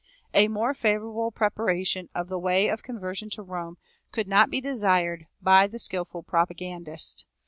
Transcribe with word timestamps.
A 0.33 0.47
more 0.47 0.73
favorable 0.73 1.29
preparation 1.29 2.09
of 2.15 2.27
the 2.27 2.39
way 2.39 2.69
of 2.69 2.81
conversion 2.81 3.29
to 3.33 3.43
Rome 3.43 3.77
could 4.11 4.27
not 4.27 4.49
be 4.49 4.59
desired 4.59 5.27
by 5.43 5.67
the 5.67 5.77
skillful 5.77 6.23
propagandist. 6.23 7.27